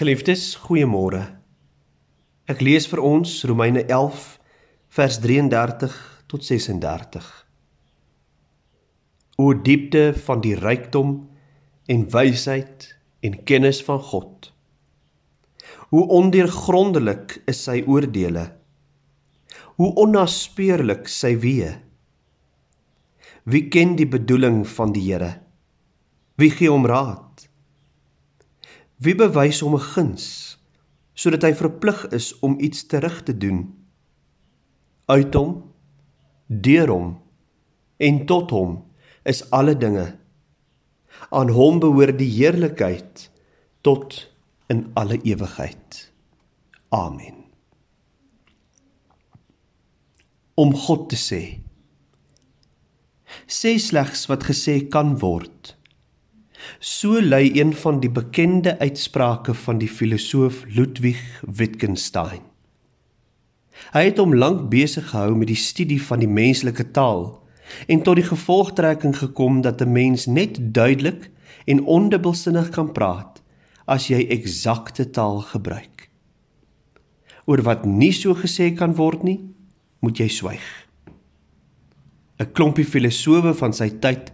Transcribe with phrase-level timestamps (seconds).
[0.00, 1.18] Geliefdes, goeiemôre.
[2.48, 4.22] Ek lees vir ons Romeine 11
[4.96, 5.98] vers 33
[6.32, 7.26] tot 36.
[9.36, 11.12] O diepte van die rykdom
[11.92, 12.88] en wysheid
[13.28, 14.48] en kennis van God.
[15.92, 18.46] Hoe ondeurgrondelik is sy oordeele.
[19.76, 21.74] Hoe onnaspeurlik sy weë.
[23.44, 25.34] Wie ken die bedoeling van die Here?
[26.40, 27.29] Wie gee hom raad?
[29.00, 30.24] Wie bewys hom 'n guns
[31.20, 33.72] sodat hy verplig is om iets terug te doen?
[35.08, 35.72] Uit hom,
[36.46, 37.08] deur hom
[37.96, 38.76] en tot hom
[39.24, 40.18] is alle dinge.
[41.30, 43.30] Aan hom behoort die heerlikheid
[43.80, 44.20] tot
[44.68, 46.12] in alle ewigheid.
[46.88, 47.44] Amen.
[50.54, 51.42] Om God te sê.
[53.46, 55.79] Sê slegs wat gesê kan word.
[56.78, 62.44] So lei een van die bekende uitsprake van die filosoof Ludwig Wittgenstein.
[63.90, 67.40] Hy het hom lank besig gehou met die studie van die menslike taal
[67.88, 71.30] en tot die gevolgtrekking gekom dat 'n mens net duidelik
[71.64, 73.42] en ondubbelsinnig kan praat
[73.86, 76.08] as jy eksakte taal gebruik.
[77.44, 79.40] Oor wat nie so gesê kan word nie,
[80.00, 80.86] moet jy swyg.
[82.40, 84.30] 'n Klompie filosowe van sy tyd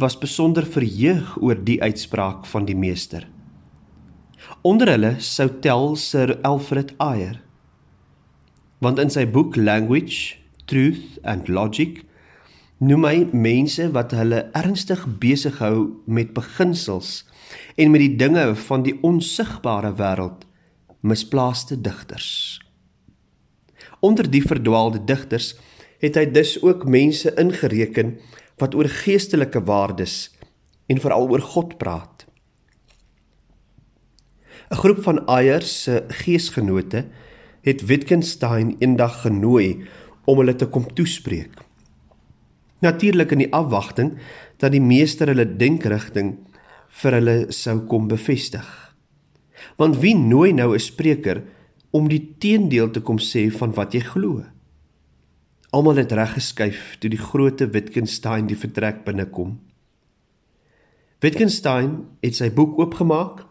[0.00, 3.26] was besonder verheug oor die uitspraak van die meester.
[4.64, 7.40] Onder hulle sou tel Sir Alfred Ayer.
[8.80, 10.38] Want in sy boek Language,
[10.70, 12.00] Truth and Logic
[12.80, 17.26] noem hy mense wat hulle ernstig besig hou met beginsels
[17.76, 20.46] en met die dinge van die onsigbare wêreld
[21.00, 22.60] misplaaste digters.
[24.00, 25.54] Onder die verdwaalde digters
[26.00, 28.16] het hy dus ook mense ingereken
[28.60, 30.30] wat oor geestelike waardes
[30.90, 32.26] en veral oor God praat.
[34.70, 37.04] 'n Groep van Ayers se geesgenote
[37.66, 39.84] het Wittgenstein eendag genooi
[40.24, 41.58] om hulle te kom toespreek.
[42.80, 44.14] Natuurlik in die afwagting
[44.56, 46.36] dat die meester hulle denkerigting
[47.02, 48.66] vir hulle sou kom bevestig.
[49.76, 51.42] Want wie nooi nou 'n spreker
[51.90, 54.44] om die teendeel te kom sê van wat jy glo?
[55.70, 59.52] Almal het reg geskuif toe die groot Wittgenstein die vertrek binnekom.
[61.22, 61.92] Wittgenstein
[62.24, 63.44] het sy boek oopgemaak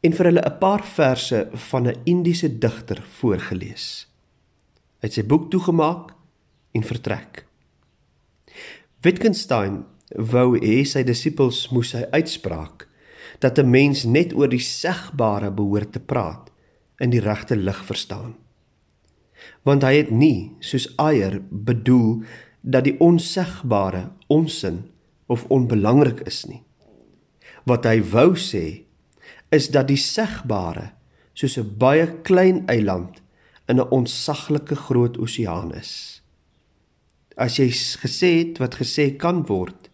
[0.00, 4.06] en vir hulle 'n paar verse van 'n Indiese digter voorgeles.
[5.00, 6.14] Hy het sy boek toegemaak
[6.72, 7.44] en vertrek.
[9.02, 9.84] Wittgenstein
[10.16, 12.88] wou hê sy disippels moes sy uitspraak
[13.38, 16.50] dat 'n mens net oor die segbare behoort te praat
[16.98, 18.39] in die regte lig verstaan
[19.62, 22.22] want hy het nie soos eier bedoel
[22.60, 24.84] dat die onsegbare onsin
[25.26, 26.62] of onbelangrik is nie.
[27.64, 28.84] Wat hy wou sê
[29.54, 30.92] is dat die segbare
[31.34, 33.22] soos 'n baie klein eiland
[33.68, 36.22] in 'n onsaglike groot oseaan is.
[37.36, 39.90] As jy gesê het wat gesê kan word,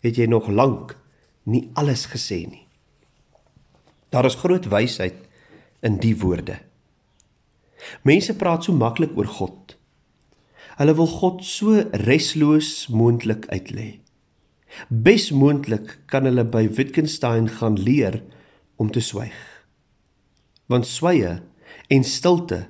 [0.00, 0.96] het jy nog lank
[1.42, 2.66] nie alles gesê nie.
[4.08, 5.14] Daar is groot wysheid
[5.82, 6.58] in die woorde.
[8.02, 9.76] Mense praat so maklik oor God.
[10.78, 14.00] Hulle wil God so resloos moontlik uitlê.
[14.88, 18.22] Besmoontlik kan hulle by Wittgenstein gaan leer
[18.76, 19.36] om te swyg.
[20.66, 21.36] Want swye
[21.88, 22.64] en stilte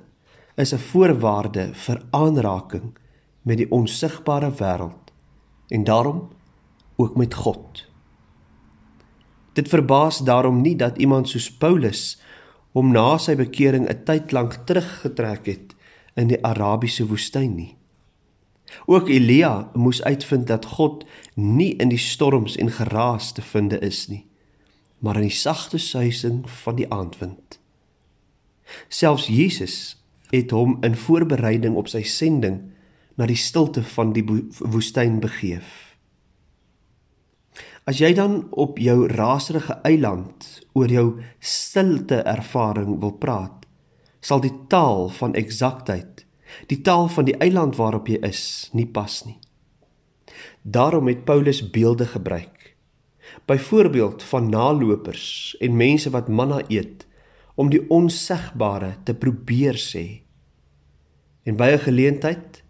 [0.55, 2.97] is 'n voorwaarde vir aanraking
[3.41, 5.11] met die onsigbare wêreld
[5.69, 6.29] en daarom
[6.95, 7.89] ook met God.
[9.53, 12.21] Dit verbaas daarom nie dat iemand soos Paulus
[12.75, 15.75] hom na sy bekering 'n tyd lank teruggetrek het
[16.15, 17.75] in die Arabiese woestyn nie.
[18.85, 21.05] Ook Elia moes uitvind dat God
[21.35, 24.25] nie in die storms en geraas te vind is nie,
[24.99, 27.59] maar in die sagte suising van die aandwind.
[28.87, 32.61] Selfs Jesus het hom in voorbereiding op sy sending
[33.15, 34.25] na die stilte van die
[34.59, 35.84] woestyn begeef.
[37.85, 43.67] As jy dan op jou raserige eiland oor jou stilte ervaring wil praat,
[44.25, 46.23] sal die taal van eksaktheid,
[46.65, 49.37] die taal van die eiland waarop jy is, nie pas nie.
[50.65, 52.73] Daarom het Paulus beelde gebruik.
[53.45, 57.05] Byvoorbeeld van nalopers en mense wat manna eet
[57.53, 60.25] om die onsegbare te probeer sê.
[61.45, 62.63] En by 'n geleentheid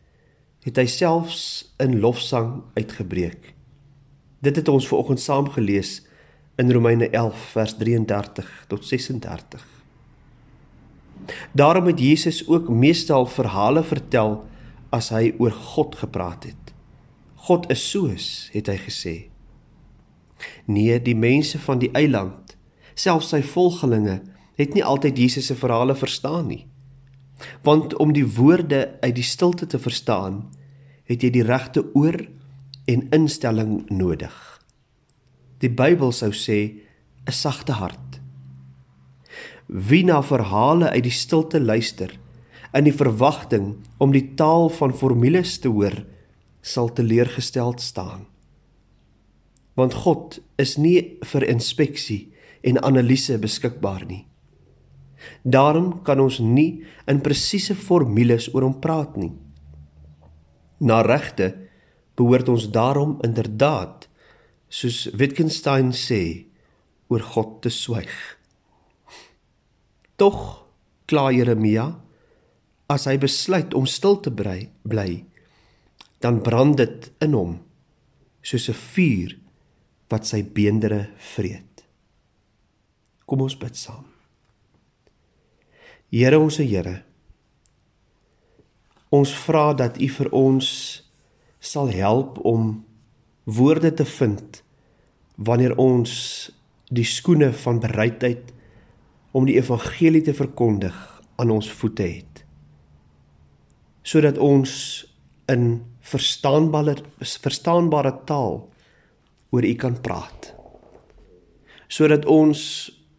[0.68, 3.55] het hy selfs in lofsang uitgebreek.
[4.40, 6.02] Dit het ons vanoggend saam gelees
[6.56, 9.66] in Romeine 11 vers 33 tot 36.
[11.52, 14.44] Daarom het Jesus ook meestal verhale vertel
[14.90, 16.74] as hy oor God gepraat het.
[17.36, 19.16] God is soos, het hy gesê.
[20.66, 22.56] Nee, die mense van die eiland,
[22.96, 24.22] selfs sy volgelinge,
[24.56, 26.64] het nie altyd Jesus se verhale verstaan nie.
[27.64, 30.46] Want om die woorde uit die stilte te verstaan,
[31.06, 32.18] het jy die regte oor
[32.86, 34.36] en instelling nodig.
[35.60, 36.82] Die Bybel sou sê
[37.26, 38.20] 'n sagte hart.
[39.68, 42.20] Wie na verhale uit die stilte luister
[42.74, 46.06] in die verwagting om die taal van formules te hoor,
[46.62, 48.26] sal teleurgesteld staan.
[49.74, 54.26] Want God is nie vir inspeksie en analise beskikbaar nie.
[55.44, 59.32] Daarom kan ons nie in presiese formules oor hom praat nie.
[60.80, 61.65] Na regte
[62.16, 64.08] behoort ons daarom inderdaad
[64.70, 66.46] soos Wittgenstein sê
[67.12, 68.12] oor God te swyg.
[70.16, 70.40] Tog
[71.06, 71.92] kla Jeremia
[72.92, 75.26] as hy besluit om stil te bly, bly
[76.24, 77.54] dan brand dit in hom
[78.42, 79.32] soos 'n vuur
[80.10, 81.84] wat sy beendere vreet.
[83.26, 84.06] Kom ons bid saam.
[86.12, 87.04] Here ons Here,
[89.10, 91.05] ons vra dat U vir ons
[91.66, 92.86] sal help om
[93.44, 94.62] woorde te vind
[95.36, 96.14] wanneer ons
[96.94, 98.54] die skoene van bereidheid
[99.36, 100.96] om die evangelie te verkondig
[101.42, 102.44] aan ons voete het
[104.06, 104.72] sodat ons
[105.52, 108.62] in verstaanbare verstaanbare taal
[109.50, 110.54] oor u kan praat
[111.90, 112.62] sodat ons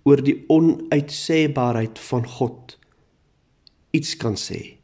[0.06, 2.78] oor die onuitsêbaarheid van God
[3.96, 4.75] iets kan sê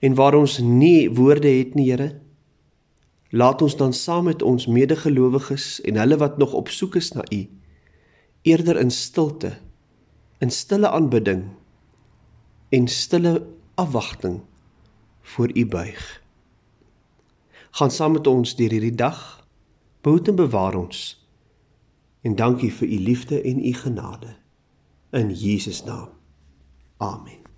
[0.00, 2.10] en waar ons nie woorde het nie Here
[3.30, 7.24] laat ons dan saam met ons medegelowiges en hulle wat nog op soek is na
[7.30, 7.44] u
[8.42, 9.54] eerder in stilte
[10.40, 11.44] in stille aanbidding
[12.68, 14.40] en stille afwagting
[15.20, 16.22] voor u buig.
[17.70, 19.46] Gaan saam met ons deur hierdie dag.
[20.00, 21.28] Behoed en bewaar ons.
[22.20, 24.36] En dankie vir u liefde en u genade
[25.10, 26.08] in Jesus naam.
[26.96, 27.49] Amen.